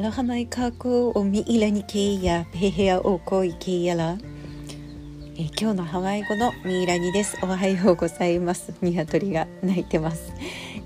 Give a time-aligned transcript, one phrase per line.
[0.00, 4.16] アロハマイカクおみいらにけいやペヘアおこいけいやら
[5.36, 7.36] え今日のハワイ語のミイラニです。
[7.42, 8.72] おはようございます。
[8.80, 10.32] ニワトリが鳴いてます、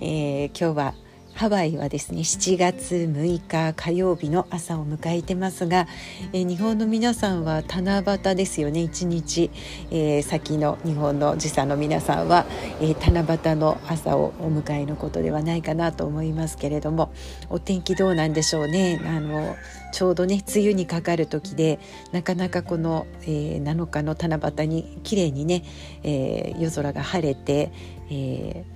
[0.01, 0.95] えー、今日は
[1.35, 5.89] ハワイはですね7月6日火曜日の朝を迎えてますが、
[6.33, 8.81] えー、日本の皆さんは七夕ですよね。
[8.83, 9.51] 一日、
[9.91, 12.47] えー、先の日本の時差の皆さんは、
[12.81, 17.13] えー、七夕の朝をお迎えのことではないかなと思いますけれども
[17.51, 19.01] お天気どうなんでしょうね。
[19.05, 19.57] あの
[19.93, 21.81] ちょうどね梅雨にかかる時で
[22.13, 25.65] なかなかこの、えー、7日の七夕に綺麗にね、
[26.05, 27.73] え、夜空が晴れて、
[28.09, 28.74] えー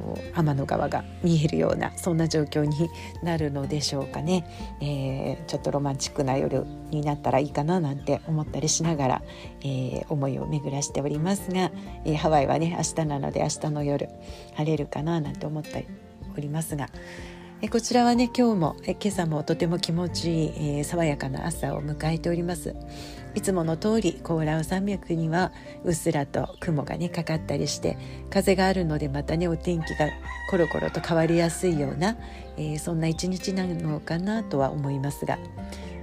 [0.00, 2.90] う天の川が見えるようなそんな状況に
[3.22, 4.46] なるのでしょうかね、
[4.80, 9.22] えー、ちょっとロマンチックな夜になったらいいかななんて思ったりしながら、
[9.60, 11.70] えー、思いを巡らしておりますが、
[12.04, 14.08] えー、ハワイはね明日なので明日の夜
[14.54, 15.86] 晴れるかななんて思って
[16.36, 16.88] おりますが。
[17.72, 22.76] こちらはね今日もえ今朝もとても気持ちいい、えー、爽やかな朝を迎えております
[23.38, 25.52] いつもの通りコーラウ山脈には
[25.84, 27.96] うっすらと雲がねかかったりして
[28.30, 30.08] 風があるのでまたねお天気が
[30.50, 32.16] コロコロと変わりやすいような、
[32.56, 35.38] えー、そんな一日なのかなとは思いますが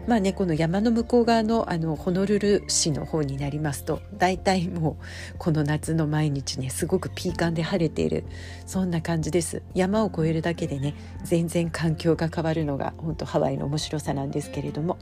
[0.07, 8.23] まあねこの山の向こう側のあのホノルル市の方になりますと大体もうこの夏の毎日ねすごくピーカンで晴れている
[8.65, 9.61] そんな感じです。
[9.73, 14.97] 山を越えるだけでね全然環境が変わるのが本当ハワイの面白さなんですけれども。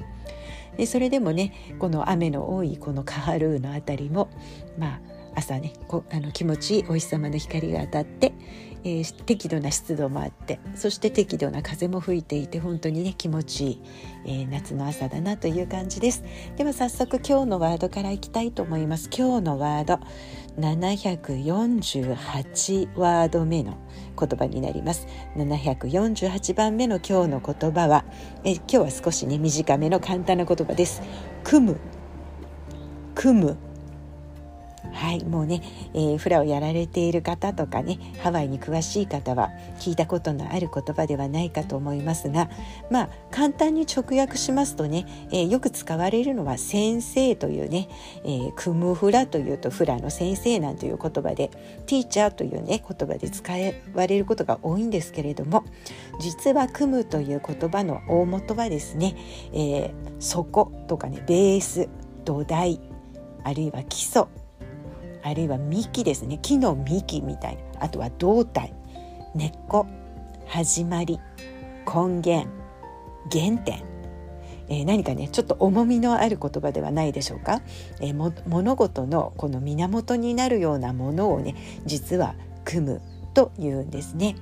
[0.77, 4.29] でそれでもねこの雨の多いこのカハルーの辺りも
[4.77, 4.99] まあ
[5.35, 8.33] 朝ねこあの気持ちいいお日様の光が当たって、
[8.83, 13.81] えー、適度な湿度もあってそして適度な風も吹いていて本当にね気持ちいい、
[14.25, 16.23] えー、夏の朝だなという感じです。
[16.55, 19.09] では早速今日のワードからいきたいと思います。
[19.16, 19.99] 今日のワード。
[20.57, 23.77] 748ワード目の
[24.19, 25.07] 言葉になります。
[25.35, 28.05] 748番目の今日の言葉は
[28.43, 31.01] え今日は少しね短めの簡単な言葉です。
[31.44, 31.79] 組む。
[33.16, 33.57] 組む。
[34.93, 35.61] はいもうね、
[35.93, 42.49] えー、フラをやられている方とかねハワイに詳しい方は聞いたことのある言葉ではないかと思いますが
[42.89, 47.89] まあ簡単に直訳しますとね、えー、よく使われるのは先生というね、
[48.23, 51.49] えー、クムフラというとフラの先生なんていう言葉で
[51.87, 53.51] ティーチャーというね言葉で使
[53.95, 55.65] われることが多いんですけれども
[56.19, 59.15] 実はクムという言葉の大元はですね、
[59.53, 61.89] えー、底とかねベース
[62.23, 62.79] 土台
[63.43, 64.25] あるいは基礎
[65.23, 66.38] あるいは幹ですね。
[66.41, 67.56] 木の幹みたい。
[67.56, 68.73] なあとは胴体。
[69.34, 69.88] 根っこ。
[70.45, 71.19] 始まり。
[71.85, 72.47] 根源。
[73.31, 73.94] 原点。
[74.69, 77.61] えー、何かねちょっと重みのある言葉ではないでしょうか、
[78.00, 81.55] えー、物事のこの源になるようなものをね
[81.85, 83.01] 実は組む
[83.34, 84.35] というんですね。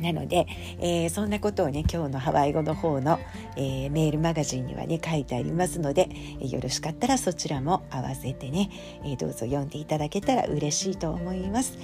[0.00, 0.46] なので、
[0.80, 3.18] えー、そんなことをね今日のハワイ語の方の、
[3.56, 6.08] えー、メールマガジンにはね書いてありますので、
[6.40, 8.70] えー、よろしかったらそちらも合わせてね、
[9.04, 11.78] えどうぞ読んでいただけたら嬉しいと思います。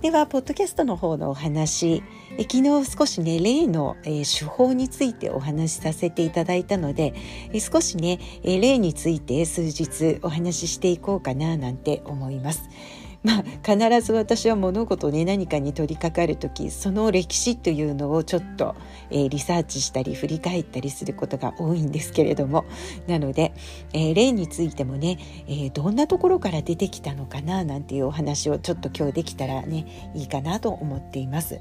[0.00, 2.02] ではポッドキャストの方のお話
[2.36, 7.14] え昨日少しね例の、え手法についてお話しさせていただいたので
[7.52, 12.68] え少しねえ例について数日お話ししていこうかななんて思います。
[13.22, 18.76] まあ、必ず私は物事ね何かに取り掛かる時その歴史というのをちょっと、
[19.10, 22.64] えー、リサーチしたり振り返ったりすることが多いんですけれども
[23.06, 23.52] なので、
[23.92, 25.18] えー、例についてもね、
[25.48, 31.60] えー、どんなところから出てきたのかななんていうお話をちょっと今日できたらねいいかなと思っています。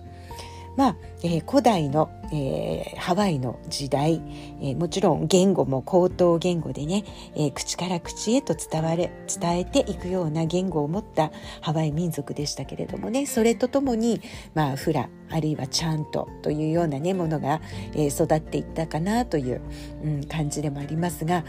[0.78, 4.22] まあ、えー、古代の、えー、ハワイの時代、
[4.62, 7.04] えー、もちろん言語も高等言語でね、
[7.36, 11.32] え口から口へと伝われ伝えていくような言語を持った
[11.62, 14.22] ハワイ民族でしたけれどもねそれとともに、
[14.54, 17.62] まあ、フラあるいはチャントというような、ね、ものが、
[17.96, 19.62] え育っていったかなという、
[20.04, 21.44] うん、感じでもありますが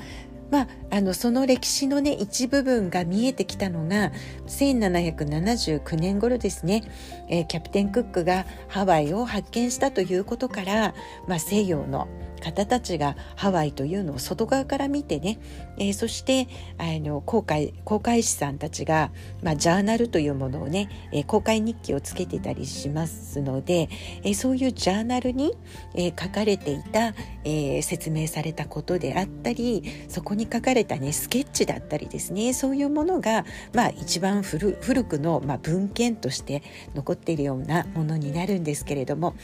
[0.50, 4.12] まあ、あのその歴史のね一部分が見えてきたのが
[4.46, 6.82] 1779年頃ですね、
[7.28, 10.94] えー、キャプテン・クックがハワイを発見したということから、
[11.26, 12.08] まあ、西洋の
[12.40, 15.38] 方たちがハワイというのを外側から見てね、
[15.78, 16.48] えー、そして
[16.78, 19.10] あの航海航海士さんたちが、
[19.42, 23.88] まあ、ジャーナルというものをね、えー、航海日記をつけてたりしますので、
[24.22, 25.56] えー、そういうジャーナルに、
[25.94, 34.74] え書かれていた、え説明されたことであったりそこに書かれたねスケッチだったりですねそういうものが、まあ、一番古
[35.04, 36.62] くの、まあ、文献として
[36.94, 39.34] 残っているようなものになるんですけれども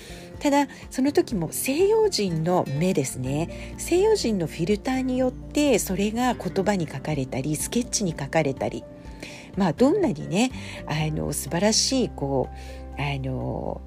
[0.41, 3.75] ただその時も西洋人の目ですね。
[3.79, 8.85] 西洋人のフィルターによってそれが言葉に書かれたりスケッチに書かれたり
[9.57, 10.51] まあどんなにね
[10.87, 12.49] あの素晴らしいこ
[12.99, 13.81] うあの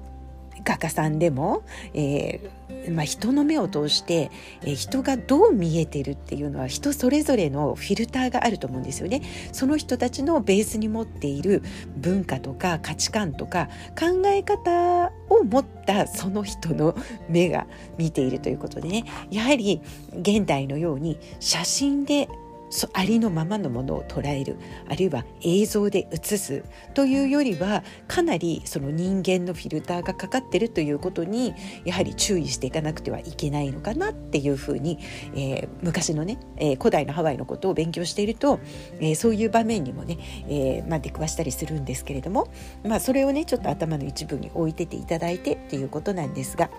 [0.64, 1.62] 画家さんでも、
[1.94, 4.30] えー、まあ、人の目を通して、
[4.64, 9.22] え、人がどう見えてるっていうのは人それぞれのフィルターがあると思うんですよね。
[9.52, 11.62] その人たちのベースに持っている
[11.96, 13.68] 文化とか価値観とか
[13.98, 16.96] 考え方を持ったその人の
[17.28, 17.66] 目が
[17.98, 19.80] 見ているということでねやはり
[20.12, 22.28] 現代のように写真で
[22.70, 24.56] そありのままのものを捉える
[24.88, 26.64] あるいは映像で映す
[26.94, 31.54] というよりはかなりその人間のフィルターがかかってるということに
[31.84, 34.98] やはり注意していかなくてはいけないのかなっていうふうに、
[35.34, 38.60] えー、昔のね、えー、古代のハワイのことを勉強していると、
[39.00, 40.18] えー、そういう場面にもね、
[40.48, 42.48] えまあ、出くわしたりするんですけれども、
[42.84, 46.70] まあ、それをねちょっと頭の一部に置いてていただいてっていうことなんですが。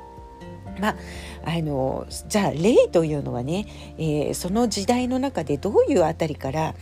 [0.80, 0.96] まあ、
[1.46, 3.66] あのじゃあ霊というのはね、
[3.98, 6.76] えー、その時代の中でどういうあたりから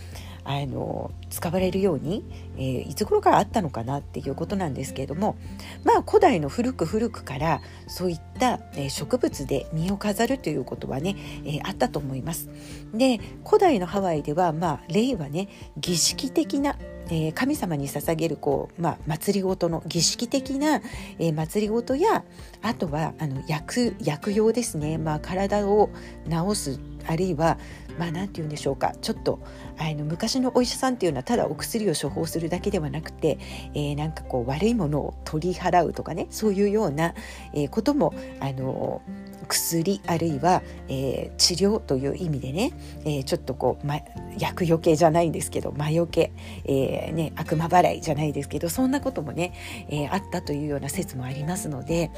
[0.46, 2.24] あの使われるように、
[2.56, 5.36] えー、いつ頃からあったのかなっていうことなんですけれども
[5.84, 11.16] まあ古代の古く古くからそういった、えー、植物で身を飾るということはね、
[11.46, 12.50] えー、あったと思います。
[12.94, 16.78] で古代のハワイではまあ霊はね儀式的な
[17.08, 20.82] えー、神様に捧げるこう、まあ、祭りごとの儀式的な、
[21.20, 22.24] えー、祭りごとや
[22.62, 25.90] あとはあの薬薬用ですね、まあ、体を
[26.30, 27.58] 治すあるいは
[27.98, 28.94] まあ何て言うんでしょうか。
[29.02, 29.40] ちょっと
[29.78, 33.38] あの昔のお医者さんっていうのはただお薬を処方するだけではなくて、
[33.74, 36.28] えー、なんかこう悪いものを取り払うとかね。
[36.30, 37.14] そういうような、
[37.54, 39.02] えー、こともあの
[39.46, 42.74] 薬あるいは、えー、治療という意味でね、
[43.06, 44.00] えー、ちょっとこう、ま、
[44.38, 46.32] 薬よけじゃないんですけど魔除け、
[46.66, 49.54] えーね、悪魔払いじゃないですけどそんなこともね、
[49.90, 52.12] えー、あったというような説もありますので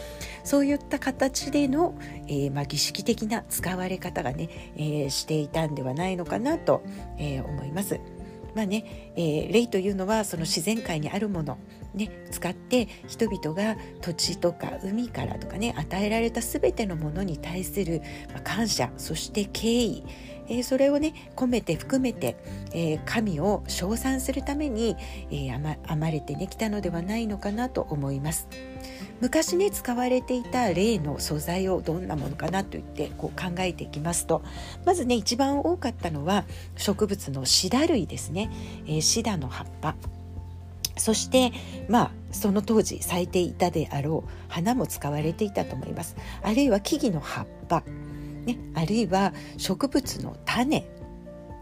[0.44, 1.98] そういった形での、
[2.28, 6.84] えーま、儀式的な使われ方がね、えー、していたんではないのかなと、
[7.18, 8.00] えー、思います。
[8.56, 11.60] まあね、えー、霊というのはその自然界にあるもの、
[11.98, 18.02] ね、使って人々が土地とか海からとかね与えられた全てのものに対する
[18.44, 20.04] 感謝そして敬意。
[20.50, 22.38] えー、それをね込めて含めて、
[22.72, 24.96] えー、神を称賛するために、
[25.30, 28.48] えー、編まれてねきたのではないのかなと思います。
[29.20, 34.44] 昔ね使われていた霊の素材をどんなものかなといってこう考えていきますと
[34.86, 36.46] まずね一番多かったのは
[36.76, 38.52] 植物のシダ類ですね、
[38.86, 39.96] えー、シダの葉っぱ。
[40.98, 41.52] そして
[41.90, 47.84] まあその当時咲いていたであろう花も使われていたと思いますあるいは木々の葉っぱ
[48.48, 50.88] ね、あるいは植物の種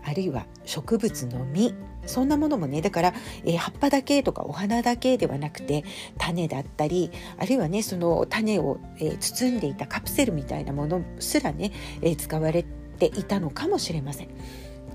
[0.04, 1.74] あるいは植物の実
[2.06, 5.84] そんなものもねだから、えー、葉っぱだけとかお花だけではなくて
[6.20, 11.72] 種だったりあるいはねその種を、えー、包んでいたカプセルみたいなものすらね、
[12.02, 12.64] えー、使われ
[13.00, 14.28] ていたのかもしれません。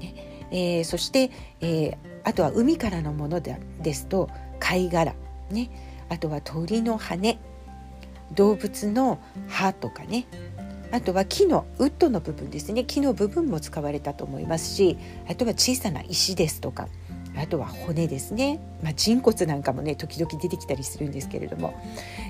[0.01, 3.59] ねえ、そして、えー、あとは海からのもので
[3.95, 4.29] すと
[4.59, 5.15] 貝殻
[5.51, 5.71] ね。
[6.09, 7.39] あとは鳥の羽
[8.35, 9.19] 動物の
[9.49, 10.27] 歯とかね。
[10.93, 12.85] あとは木のウッドの部分ですね。
[12.85, 16.89] 木の部分も使われたと思いますしあとは小さな石ですとか
[17.37, 21.81] あとは骨ですね、まあ、人骨なんかもね時々出てきたりするんですけれども、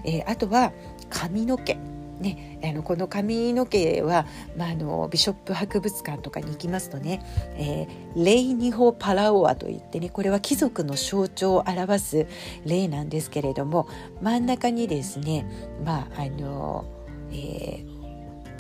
[0.05, 0.73] えー、あとは
[1.09, 1.79] 髪の毛。
[2.21, 4.27] ね、あのこの髪の毛は、
[4.57, 7.23] まあ、あのビショップ博物館とかに行きますとね、
[7.57, 12.27] えー、レイニホ・パラオアといってねこれは貴族の象徴を表す
[12.67, 13.89] 霊なんですけれども
[14.21, 15.47] 真ん中にですね
[15.83, 16.85] まああの、
[17.33, 18.01] えー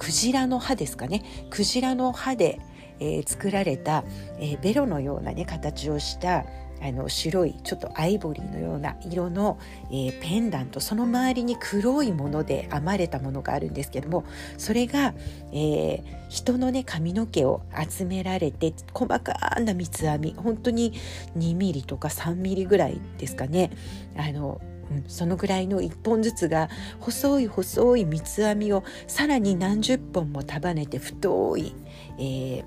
[0.01, 2.59] クジラの歯ですかねクジラの歯で、
[3.01, 4.03] えー、作られた、
[4.39, 6.47] えー、ベロのようなね形をした
[6.83, 9.59] あの白いちょっとアイボリーのような色の、
[9.91, 10.81] えー、ペンダント。
[10.81, 14.25] その周りに黒いもので編まれたものがあるんですけども
[14.57, 15.15] それが、
[15.53, 20.93] えー、人のね髪の毛を集められて細かな三つ編み本当に
[21.37, 23.71] 2ミリとか3ミリぐらいですかね。
[24.17, 24.61] あの
[25.07, 26.69] そのぐらいの1本ずつが
[26.99, 31.75] 細い細い三つ編みをさらに何十本も束ねて太い、
[32.19, 32.65] えー、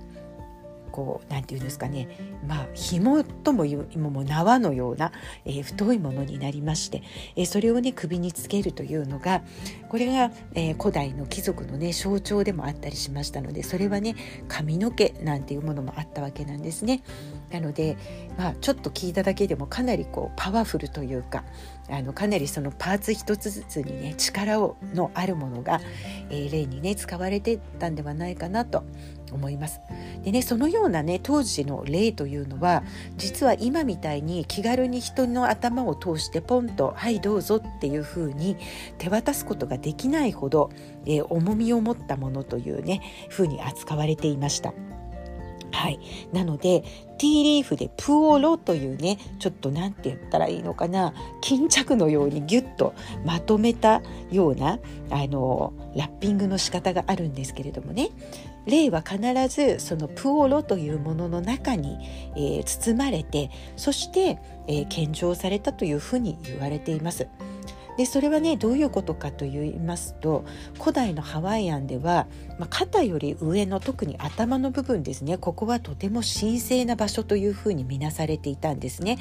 [0.93, 2.07] こうなんて言うんですかね
[2.47, 5.11] まあ紐ともいう今も縄のような、
[5.43, 7.01] えー、太いものになりまして、
[7.35, 9.41] えー、それをね首につけるというのが
[9.89, 14.15] これが、えー、古代の貴族のね象徴でもあったりしましたのでそれはね
[14.47, 17.03] 髪の毛なんていうものもあったわけなんですね。
[17.51, 17.97] なので、
[18.37, 21.43] まあ、ちょっと聞いただけでもかなりこうパワフルというか
[21.89, 25.81] あのかなりそのパーツ一つずつにね力をのあるものが、
[26.29, 28.83] えー、例にね使われてたんではないかなと
[29.31, 29.81] 思います。
[30.23, 32.83] でねそのようなね当時の霊というのは
[33.17, 38.57] 実は今みたいに気軽に人の頭を通してポンと「はいどうぞ」っていうふうに
[38.97, 40.69] 手渡すことができないほど、
[41.05, 44.73] えー、重みを持ったものというねふうに扱われていました。
[45.73, 45.99] はい、
[46.31, 46.81] なので
[47.17, 52.93] ティーリーフでプオロというねちょっと何て言ったらいいのかな巾着のようにギュッと
[53.25, 54.01] まとめた
[54.31, 58.09] ようなあのラッピングの仕方があるんですけれどもね
[58.65, 61.97] 霊は必ずそのプオロというものの中に、
[62.35, 67.27] えー、包まれてそして、えー、献上されたというふうに言われています。
[67.97, 70.45] でそれはねどういうことかと言いますと
[70.79, 72.27] 古代のハワイアンでは、
[72.59, 79.17] まあ、肩より上の特に頭の部分ですねここはとても神聖な場所というふうに見なされていたんですね。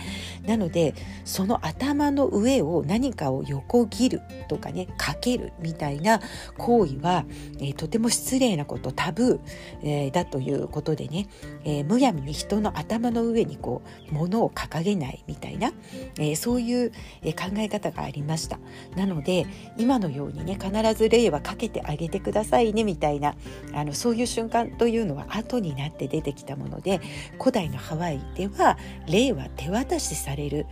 [0.47, 6.21] なのでその頭の上を何かを横切るとかねかけるみたいな
[6.59, 7.25] 行為は、
[7.59, 9.41] えー、とても失礼なことタブー、
[9.83, 11.29] えー、だということでね、
[11.65, 15.73] えー、むやみに人の頭の上にこう物を掲げないみたいな、
[16.19, 16.91] えそういう、
[17.23, 18.59] 考え方がありました。
[18.97, 23.35] なので今のようにね必ず霊はかけてあげてくださいねみたいな
[23.73, 27.01] あのそういう瞬間というのは後になって出てきたもので
[27.39, 30.67] 古代のハワイでは霊は手渡しされる、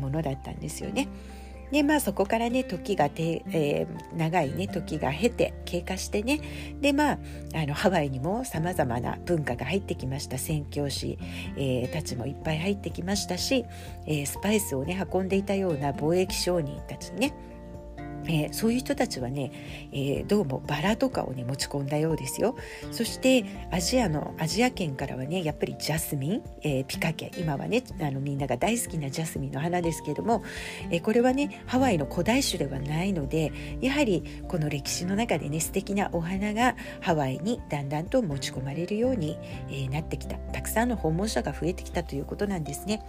[0.00, 1.08] ものだったんですよね。
[1.70, 6.40] でまあそこからね時がて、えー、長いね時が経て経過してね
[6.80, 7.18] でまあ
[7.54, 10.38] あのハワイにもさまざまな文化が入ってきました。
[10.38, 11.18] 宣教師、
[11.56, 13.64] えー、たちもいっぱい入ってきましたし、
[14.06, 17.34] えー、スパイスをね運んでいたような貿易商人たちね
[18.26, 19.52] えー、そういう人たちはね、
[19.92, 22.56] えー、どうもバラとかをね持ち込んだようですよ。
[22.90, 30.42] そしてアジアのアジア圏からはねやっぱりジャスミン、えー、ピカケ今はねあのみんなが大好きなジャスミンの花ですけども、
[30.90, 39.38] えこれはねハワイの古代種ではないのでやはりこの歴史の中でね素敵なお花がハワイにだんだんと持ち込まれるように、
[39.70, 40.36] えなってきた。
[40.36, 43.02] たくさんの訪問者が増えてきたということなんですね。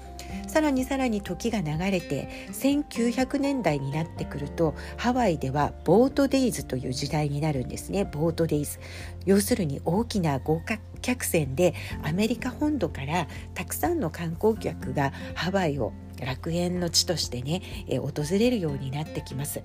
[0.48, 8.06] さらにさらに時が流れて1900年代になってくるとハワイではボートデイズという時代になるんですね。
[8.06, 8.80] ボートデイズ。
[9.28, 19.62] 要するに大きな豪華客船でアメリカ本土からたくさんの観光客がハワイを楽園の地としてね、え訪れるようになってきます。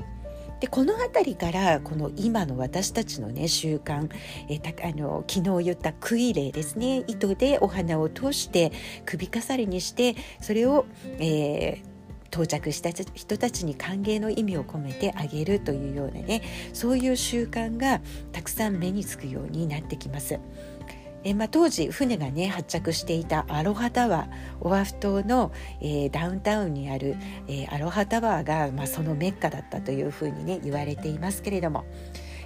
[0.60, 4.10] でこの辺りからこの今の私たちのね習慣
[4.50, 7.02] えたあの昨日言った食い例ですね。
[7.06, 8.72] 糸でお花を通して
[9.06, 10.84] 首飾りにしてそれを、
[11.18, 11.89] えー、
[12.30, 18.00] 到着した人たちに歓迎の意味を込めてあげるというようなねそういう習慣が
[18.32, 20.38] たくさん目につくようになってきます。
[21.22, 31.84] えまあ、当時船がね発着していたアロハタワーオアフ島の、えー、ダウンタウンにある、えー、アロハタワーが、まあ、そのメッカだったというふうにね言われていますけれども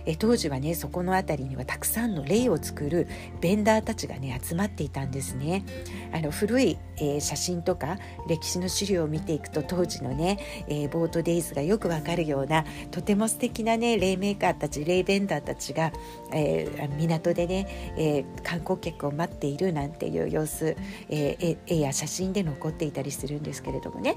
[0.07, 3.07] え当時はねそこの辺りにはたくさんの霊を作る
[3.41, 5.65] ベンダーたちがね集まっていたんですね。
[6.13, 15.93] あの古い、えー、写真とか歴史の資料を見ていくと当時のね、えー、ボートデイズがよくわかるようなとても素敵なね霊メーカーたち霊ベンダーたちが、
[16.33, 20.77] えー、港でね、え観光客を待っているなんていう様子、
[21.09, 24.17] え絵や写真で残っていたりするんですけれどもね。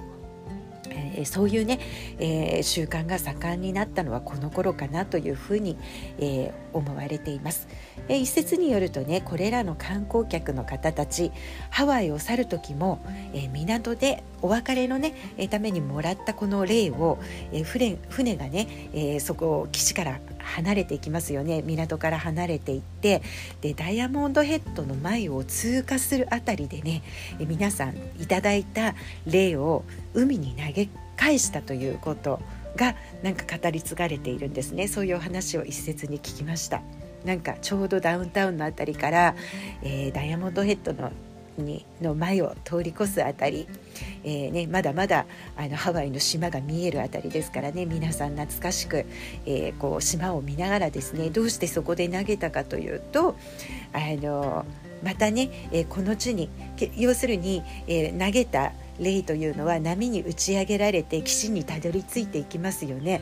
[1.18, 1.80] えー、そういうね、
[2.20, 5.78] えー、習慣が盛んになったのはこの頃かなというふうに、
[6.20, 7.68] えー、思われています、
[8.08, 11.32] えー、一説によるとねこれらの観光客の方たち
[11.70, 13.00] ハワイを去る時も、
[13.34, 17.18] えー、港でお別れのね、え、ためにもらったこの霊を、
[17.52, 21.62] え、船船がね、えー、そこを岸から離れていきますよね。
[21.62, 23.22] 港から離れていって
[23.62, 27.04] でダイヤモンドヘッドの前を通過するあたりでね
[27.40, 32.40] え皆さんいただいた霊を海に投げ返したということ
[32.76, 34.88] がなんか語り継がれているんですね。
[34.88, 36.82] そういうお話を一説に聞きました。
[37.26, 39.36] なんかちょうどダウンタウンの辺りから、
[39.82, 41.12] えー、ダイヤモンドヘッドの
[41.62, 43.68] にの前を通り越すあたり、
[44.24, 49.06] えーね、まだまだあのハワイの島が見えるあたりですからね皆さん懐かしく、
[49.46, 53.36] えー、こう島を見ながらですねどうしてそこで投げたかというと
[53.94, 54.66] あの
[55.04, 56.50] またね、えー、この地に
[56.96, 63.22] 要するに、えー、投げた霊というのは波に打ち上げられて岸にたどり着いていきますよね。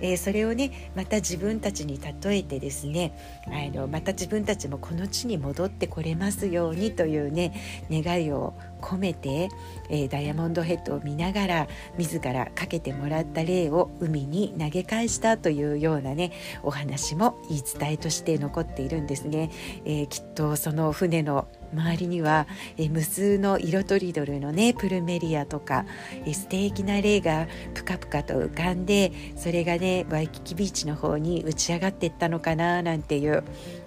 [0.00, 3.12] えー、それをねまた自分たちに例えてですね
[3.46, 7.52] あのまた自分たちもこの地に戻ってこれますようにというね
[7.90, 9.48] 願いを込めて、
[9.88, 11.68] えー、ダイヤモンドヘッドを見ながら
[11.98, 16.32] 自らかけてもらった霊を海に投げ返したというようなね
[16.62, 19.50] お話も言い伝えとして残っているんですね。
[19.84, 22.46] えー、きっとその船の周りには、
[22.78, 25.86] え無数の色とりどりのねプルメリアとか、
[26.26, 33.44] え素敵な霊がプカプカと浮かんでそれがねワイキキビーチの方に打ち上がっていったのかななんていう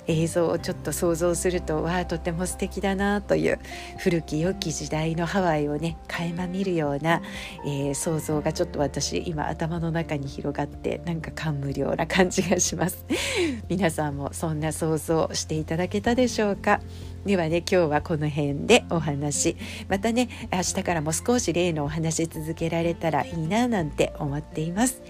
[0.08, 3.60] 映像をちょっと想像するとわあとても素敵だなという
[4.00, 7.22] 古き良き時時代のハワイをね垣間見るような、
[7.66, 13.06] えー、想像がちょっと私今頭の中に広がってなんか感無量な感じがします。
[13.70, 16.82] 皆さんもそんな想像していただけたでしょうか？
[17.26, 19.56] ではね今日はこの辺でお話
[19.88, 25.02] またね明日からも少し例のお話続けられたらいいななんて思っています。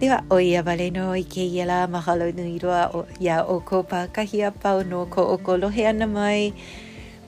[0.00, 6.52] ではおいやばれのいけやらまはろぬいろはやおこぱかひやぱうのこおころへやなまい。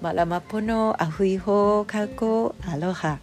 [0.03, 3.23] malamapono, ahuiho, kako, aloha.